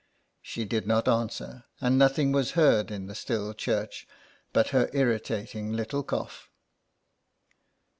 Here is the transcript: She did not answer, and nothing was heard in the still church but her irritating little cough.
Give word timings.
She 0.41 0.65
did 0.65 0.87
not 0.87 1.07
answer, 1.07 1.65
and 1.79 1.95
nothing 1.99 2.31
was 2.31 2.53
heard 2.57 2.89
in 2.89 3.05
the 3.05 3.13
still 3.13 3.53
church 3.53 4.07
but 4.51 4.69
her 4.69 4.89
irritating 4.93 5.73
little 5.73 6.01
cough. 6.01 6.49